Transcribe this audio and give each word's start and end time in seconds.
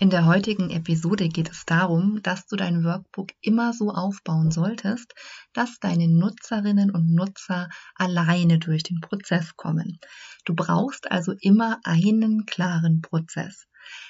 In 0.00 0.10
der 0.10 0.26
heutigen 0.26 0.70
Episode 0.70 1.28
geht 1.28 1.50
es 1.52 1.64
darum, 1.66 2.20
dass 2.22 2.46
du 2.46 2.56
dein 2.56 2.82
Workbook 2.82 3.30
immer 3.40 3.72
so 3.72 3.90
aufbauen 3.90 4.50
solltest, 4.50 5.14
dass 5.52 5.78
deine 5.78 6.08
Nutzerinnen 6.08 6.90
und 6.90 7.14
Nutzer 7.14 7.68
alleine 7.94 8.58
durch 8.58 8.82
den 8.82 9.00
Prozess 9.00 9.54
kommen. 9.56 10.00
Du 10.44 10.56
brauchst 10.56 11.12
also 11.12 11.32
immer 11.40 11.78
einen 11.84 12.44
klaren 12.44 13.02
Prozess. 13.02 13.68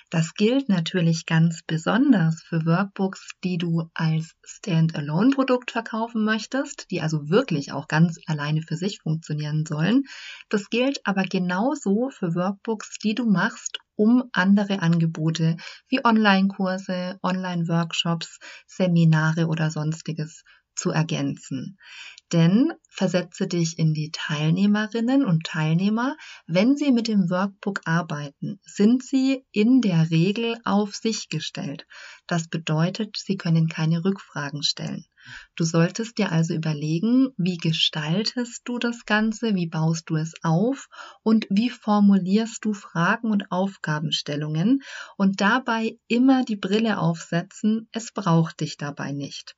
Das 0.09 0.33
gilt 0.35 0.71
natürlich 0.71 1.27
ganz 1.27 1.61
besonders 1.67 2.43
für 2.43 2.65
Workbooks, 2.65 3.33
die 3.43 3.59
du 3.59 3.91
als 3.93 4.35
Standalone-Produkt 4.43 5.73
verkaufen 5.73 6.25
möchtest, 6.25 6.91
die 6.91 7.03
also 7.03 7.29
wirklich 7.29 7.73
auch 7.73 7.89
ganz 7.89 8.19
alleine 8.27 8.63
für 8.63 8.77
sich 8.77 9.01
funktionieren 9.03 9.67
sollen. 9.67 10.05
Das 10.49 10.71
gilt 10.71 11.01
aber 11.05 11.25
genauso 11.25 12.09
für 12.11 12.35
Workbooks, 12.35 12.99
die 13.03 13.15
du 13.15 13.29
machst, 13.29 13.81
um 13.97 14.25
andere 14.33 14.81
Angebote 14.81 15.57
wie 15.89 16.05
Online-Kurse, 16.05 17.19
Online-Workshops, 17.23 18.39
Seminare 18.67 19.47
oder 19.47 19.71
sonstiges 19.71 20.43
zu 20.75 20.91
ergänzen. 20.91 21.79
Denn 22.33 22.73
versetze 22.89 23.47
dich 23.47 23.79
in 23.79 23.95
die 23.95 24.11
Teilnehmerinnen 24.11 25.25
und 25.25 25.45
Teilnehmer. 25.45 26.17
Wenn 26.47 26.77
sie 26.77 26.91
mit 26.91 27.07
dem 27.07 27.31
Workbook 27.31 27.83
arbeiten, 27.85 28.59
sind 28.63 29.05
sie 29.05 29.45
in 29.53 29.81
der 29.81 30.11
Regel 30.11 30.59
auf 30.65 30.95
sich 30.95 31.29
gestellt. 31.29 31.87
Das 32.27 32.49
bedeutet, 32.49 33.17
sie 33.17 33.37
können 33.37 33.69
keine 33.69 34.05
Rückfragen 34.05 34.63
stellen. 34.63 35.05
Du 35.57 35.65
solltest 35.65 36.19
dir 36.19 36.33
also 36.33 36.55
überlegen, 36.55 37.31
wie 37.37 37.57
gestaltest 37.57 38.63
du 38.65 38.79
das 38.79 39.07
Ganze, 39.07 39.55
wie 39.55 39.67
baust 39.67 40.11
du 40.11 40.17
es 40.17 40.35
auf 40.43 40.89
und 41.23 41.47
wie 41.51 41.71
formulierst 41.71 42.65
du 42.65 42.75
Fragen 42.75 43.31
und 43.31 43.51
Aufgabenstellungen 43.51 44.83
und 45.17 45.41
dabei 45.41 45.99
immer 46.09 46.45
die 46.45 46.57
Brille 46.57 46.99
aufsetzen, 46.99 47.89
es 47.93 48.13
braucht 48.13 48.61
dich 48.61 48.77
dabei 48.77 49.13
nicht. 49.13 49.57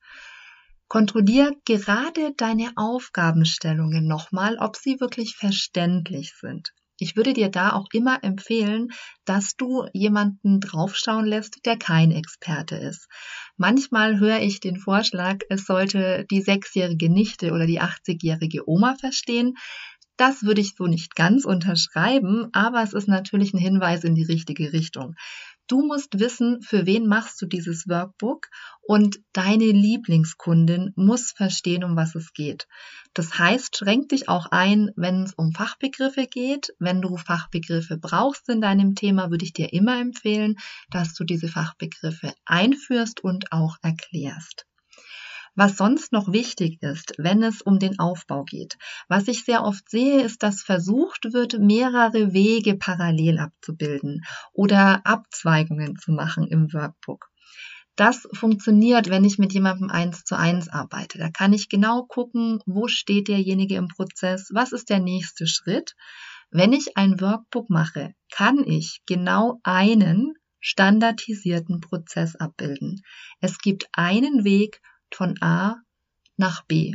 Kontrollier 0.87 1.53
gerade 1.65 2.33
deine 2.37 2.71
Aufgabenstellungen 2.75 4.07
nochmal, 4.07 4.57
ob 4.57 4.77
sie 4.77 4.99
wirklich 4.99 5.35
verständlich 5.35 6.33
sind. 6.39 6.73
Ich 6.99 7.15
würde 7.15 7.33
dir 7.33 7.49
da 7.49 7.73
auch 7.73 7.87
immer 7.93 8.23
empfehlen, 8.23 8.89
dass 9.25 9.55
du 9.55 9.85
jemanden 9.93 10.59
draufschauen 10.59 11.25
lässt, 11.25 11.65
der 11.65 11.77
kein 11.77 12.11
Experte 12.11 12.75
ist. 12.75 13.07
Manchmal 13.55 14.19
höre 14.19 14.39
ich 14.39 14.59
den 14.59 14.77
Vorschlag, 14.77 15.37
es 15.49 15.65
sollte 15.65 16.25
die 16.31 16.41
sechsjährige 16.41 17.09
Nichte 17.09 17.51
oder 17.51 17.67
die 17.67 17.81
80-jährige 17.81 18.67
Oma 18.67 18.95
verstehen. 18.95 19.53
Das 20.17 20.41
würde 20.41 20.61
ich 20.61 20.75
so 20.75 20.87
nicht 20.87 21.15
ganz 21.15 21.45
unterschreiben, 21.45 22.47
aber 22.51 22.81
es 22.81 22.93
ist 22.93 23.07
natürlich 23.07 23.53
ein 23.53 23.59
Hinweis 23.59 24.03
in 24.03 24.15
die 24.15 24.25
richtige 24.25 24.73
Richtung. 24.73 25.13
Du 25.67 25.85
musst 25.85 26.19
wissen, 26.19 26.61
für 26.61 26.85
wen 26.85 27.07
machst 27.07 27.41
du 27.41 27.45
dieses 27.45 27.89
Workbook 27.89 28.47
und 28.81 29.19
deine 29.33 29.65
Lieblingskundin 29.65 30.93
muss 30.95 31.31
verstehen, 31.31 31.83
um 31.83 31.97
was 31.97 32.15
es 32.15 32.31
geht. 32.31 32.67
Das 33.13 33.37
heißt, 33.37 33.75
schränk 33.75 34.07
dich 34.09 34.29
auch 34.29 34.45
ein, 34.51 34.91
wenn 34.95 35.23
es 35.23 35.33
um 35.33 35.51
Fachbegriffe 35.51 36.25
geht. 36.27 36.73
Wenn 36.79 37.01
du 37.01 37.17
Fachbegriffe 37.17 37.97
brauchst 37.97 38.47
in 38.47 38.61
deinem 38.61 38.95
Thema, 38.95 39.29
würde 39.29 39.43
ich 39.43 39.53
dir 39.53 39.73
immer 39.73 39.99
empfehlen, 39.99 40.55
dass 40.89 41.13
du 41.15 41.25
diese 41.25 41.49
Fachbegriffe 41.49 42.33
einführst 42.45 43.21
und 43.21 43.51
auch 43.51 43.75
erklärst. 43.81 44.66
Was 45.57 45.75
sonst 45.75 46.11
noch 46.11 46.31
wichtig 46.31 46.83
ist, 46.83 47.15
wenn 47.17 47.41
es 47.41 47.63
um 47.63 47.79
den 47.79 47.97
Aufbau 47.97 48.43
geht, 48.43 48.77
was 49.07 49.27
ich 49.27 49.43
sehr 49.43 49.63
oft 49.63 49.89
sehe, 49.89 50.21
ist, 50.21 50.43
dass 50.43 50.61
versucht 50.61 51.33
wird, 51.33 51.57
mehrere 51.57 52.31
Wege 52.31 52.77
parallel 52.77 53.39
abzubilden 53.39 54.21
oder 54.53 55.01
Abzweigungen 55.03 55.97
zu 55.97 56.11
machen 56.11 56.45
im 56.45 56.71
Workbook. 56.73 57.31
Das 57.95 58.27
funktioniert, 58.33 59.09
wenn 59.09 59.25
ich 59.25 59.39
mit 59.39 59.51
jemandem 59.51 59.89
eins 59.89 60.23
zu 60.25 60.37
eins 60.37 60.69
arbeite. 60.69 61.17
Da 61.17 61.31
kann 61.31 61.53
ich 61.53 61.69
genau 61.69 62.03
gucken, 62.03 62.59
wo 62.67 62.87
steht 62.87 63.27
derjenige 63.27 63.77
im 63.77 63.87
Prozess, 63.87 64.51
was 64.53 64.73
ist 64.73 64.91
der 64.91 64.99
nächste 64.99 65.47
Schritt. 65.47 65.95
Wenn 66.51 66.71
ich 66.71 66.97
ein 66.97 67.19
Workbook 67.19 67.71
mache, 67.71 68.13
kann 68.29 68.63
ich 68.63 69.01
genau 69.07 69.59
einen 69.63 70.35
standardisierten 70.59 71.79
Prozess 71.79 72.35
abbilden. 72.35 73.01
Es 73.41 73.57
gibt 73.57 73.87
einen 73.93 74.43
Weg, 74.43 74.81
von 75.13 75.35
A 75.41 75.77
nach 76.37 76.65
B. 76.65 76.93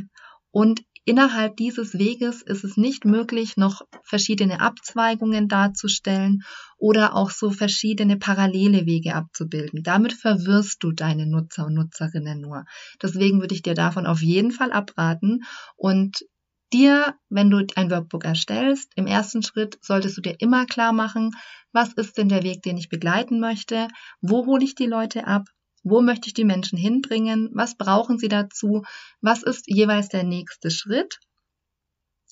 Und 0.51 0.81
innerhalb 1.05 1.57
dieses 1.57 1.97
Weges 1.97 2.41
ist 2.41 2.63
es 2.63 2.77
nicht 2.77 3.05
möglich, 3.05 3.57
noch 3.57 3.81
verschiedene 4.03 4.61
Abzweigungen 4.61 5.47
darzustellen 5.47 6.43
oder 6.77 7.15
auch 7.15 7.31
so 7.31 7.51
verschiedene 7.51 8.17
parallele 8.17 8.85
Wege 8.85 9.15
abzubilden. 9.15 9.83
Damit 9.83 10.13
verwirrst 10.13 10.81
du 10.83 10.91
deine 10.91 11.25
Nutzer 11.25 11.65
und 11.65 11.73
Nutzerinnen 11.73 12.39
nur. 12.39 12.65
Deswegen 13.01 13.41
würde 13.41 13.55
ich 13.55 13.63
dir 13.63 13.73
davon 13.73 14.05
auf 14.05 14.21
jeden 14.21 14.51
Fall 14.51 14.71
abraten 14.71 15.43
und 15.75 16.23
dir, 16.71 17.15
wenn 17.29 17.49
du 17.49 17.65
ein 17.75 17.91
Workbook 17.91 18.25
erstellst, 18.25 18.91
im 18.95 19.05
ersten 19.05 19.43
Schritt 19.43 19.77
solltest 19.81 20.17
du 20.17 20.21
dir 20.21 20.35
immer 20.39 20.65
klar 20.65 20.91
machen, 20.91 21.31
was 21.71 21.93
ist 21.93 22.17
denn 22.17 22.29
der 22.29 22.43
Weg, 22.43 22.63
den 22.63 22.77
ich 22.77 22.89
begleiten 22.89 23.39
möchte, 23.39 23.87
wo 24.21 24.45
hole 24.45 24.63
ich 24.63 24.75
die 24.75 24.87
Leute 24.87 25.27
ab, 25.27 25.47
wo 25.83 26.01
möchte 26.01 26.27
ich 26.27 26.33
die 26.33 26.45
Menschen 26.45 26.77
hinbringen? 26.77 27.49
Was 27.53 27.75
brauchen 27.75 28.17
sie 28.17 28.29
dazu? 28.29 28.83
Was 29.21 29.43
ist 29.43 29.65
jeweils 29.67 30.09
der 30.09 30.23
nächste 30.23 30.71
Schritt? 30.71 31.19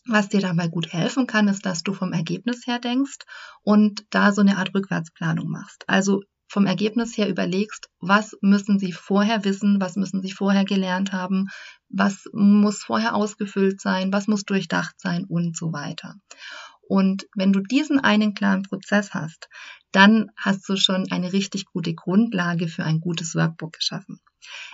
Was 0.06 0.30
dir 0.30 0.42
dabei 0.42 0.68
gut 0.68 0.92
helfen 0.92 1.28
kann, 1.28 1.48
ist, 1.48 1.66
dass 1.66 1.84
du 1.84 1.94
vom 1.94 2.12
Ergebnis 2.12 2.66
her 2.66 2.80
denkst 2.80 3.20
und 3.62 4.06
da 4.10 4.32
so 4.32 4.42
eine 4.42 4.58
Art 4.58 4.74
Rückwärtsplanung 4.74 5.48
machst. 5.48 5.84
Also 5.88 6.22
vom 6.48 6.66
Ergebnis 6.66 7.16
her 7.18 7.30
überlegst, 7.30 7.88
was 8.00 8.36
müssen 8.42 8.78
sie 8.80 8.92
vorher 8.92 9.46
wissen, 9.46 9.80
was 9.80 9.96
müssen 9.96 10.22
sie 10.22 10.32
vorher 10.32 10.66
gelernt 10.66 11.14
haben, 11.14 11.48
was 11.88 12.26
muss 12.34 12.84
vorher 12.84 13.16
ausgefüllt 13.16 13.80
sein, 13.80 14.12
was 14.12 14.28
muss 14.28 14.44
durchdacht 14.44 15.00
sein 15.00 15.26
und 15.26 15.56
so 15.56 15.72
weiter. 15.72 16.16
Und 16.92 17.26
wenn 17.36 17.54
du 17.54 17.62
diesen 17.62 18.02
einen 18.02 18.34
klaren 18.34 18.64
Prozess 18.64 19.14
hast, 19.14 19.48
dann 19.94 20.30
hast 20.36 20.68
du 20.68 20.76
schon 20.76 21.10
eine 21.10 21.32
richtig 21.32 21.64
gute 21.64 21.96
Grundlage 21.96 22.68
für 22.68 22.84
ein 22.84 23.00
gutes 23.00 23.34
Workbook 23.34 23.78
geschaffen. 23.78 24.20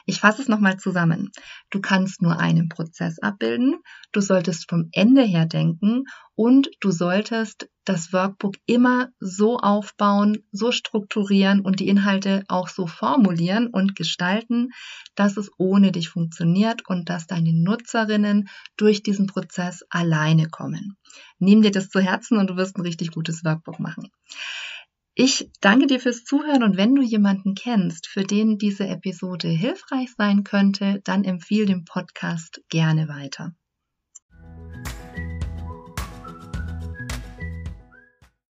Ich 0.10 0.22
fasse 0.22 0.42
es 0.42 0.48
nochmal 0.48 0.78
zusammen. 0.78 1.32
Du 1.70 1.82
kannst 1.82 2.22
nur 2.22 2.40
einen 2.40 2.70
Prozess 2.70 3.20
abbilden, 3.20 3.76
du 4.14 4.22
solltest 4.22 4.70
vom 4.70 4.88
Ende 4.94 5.22
her 5.22 5.46
denken 5.46 6.06
und 6.34 6.70
du 6.80 6.92
solltest 6.92 7.68
das 7.84 8.14
Workbook 8.14 8.56
immer 8.66 9.10
so 9.20 9.58
aufbauen, 9.58 10.38
so 10.54 10.72
strukturieren 10.72 11.60
und 11.60 11.82
die 11.82 11.90
Inhalte 11.90 12.46
auch 12.48 12.70
so 12.70 12.88
formulieren 12.88 13.68
und 13.68 13.98
gestalten, 13.98 14.70
dass 15.16 15.36
es 15.36 15.52
ohne 15.58 15.92
dich 15.92 16.08
funktioniert 16.08 16.88
und 16.88 17.10
dass 17.10 17.28
deine 17.28 17.52
Nutzerinnen 17.52 18.48
durch 18.78 19.04
diesen 19.04 19.28
Prozess 19.28 19.84
alleine 19.90 20.48
kommen. 20.48 20.96
Nimm 21.38 21.62
dir 21.62 21.72
das 21.72 21.90
zu 21.90 22.00
Herzen 22.00 22.38
und 22.38 22.50
du 22.50 22.56
wirst 22.56 22.78
ein 22.78 22.82
richtig 22.82 23.12
gutes 23.12 23.44
Workbook 23.44 23.82
machen. 23.82 24.10
Ich 25.20 25.50
danke 25.62 25.88
dir 25.88 26.00
fürs 26.00 26.26
Zuhören 26.26 26.62
und 26.62 26.78
wenn 26.78 26.94
du 26.94 27.02
jemanden 27.02 27.56
kennst, 27.56 28.06
für 28.06 28.24
den 28.24 28.60
diese 28.60 28.88
Episode 28.88 29.48
hilfreich 29.48 30.12
sein 30.16 30.44
könnte, 30.44 31.02
dann 31.06 31.24
empfiehl 31.24 31.66
den 31.66 31.86
Podcast 31.86 32.62
gerne 32.70 33.08
weiter. 33.08 33.56